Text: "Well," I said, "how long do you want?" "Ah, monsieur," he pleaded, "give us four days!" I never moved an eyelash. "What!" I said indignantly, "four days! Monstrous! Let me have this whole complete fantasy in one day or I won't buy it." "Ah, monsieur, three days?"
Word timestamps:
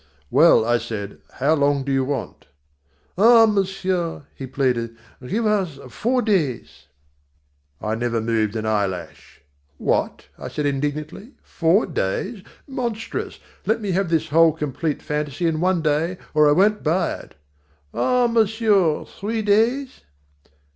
"Well," 0.31 0.65
I 0.65 0.79
said, 0.79 1.19
"how 1.33 1.53
long 1.53 1.83
do 1.83 1.91
you 1.91 2.03
want?" 2.03 2.47
"Ah, 3.19 3.45
monsieur," 3.45 4.23
he 4.33 4.47
pleaded, 4.47 4.97
"give 5.23 5.45
us 5.45 5.77
four 5.93 6.23
days!" 6.23 6.87
I 7.79 7.93
never 7.93 8.19
moved 8.19 8.55
an 8.55 8.65
eyelash. 8.65 9.41
"What!" 9.77 10.25
I 10.39 10.47
said 10.47 10.65
indignantly, 10.65 11.35
"four 11.43 11.85
days! 11.85 12.41
Monstrous! 12.67 13.39
Let 13.67 13.79
me 13.79 13.91
have 13.91 14.09
this 14.09 14.29
whole 14.29 14.53
complete 14.53 15.03
fantasy 15.03 15.45
in 15.45 15.59
one 15.59 15.83
day 15.83 16.17
or 16.33 16.49
I 16.49 16.53
won't 16.53 16.81
buy 16.81 17.13
it." 17.17 17.35
"Ah, 17.93 18.25
monsieur, 18.25 19.05
three 19.05 19.43
days?" 19.43 20.01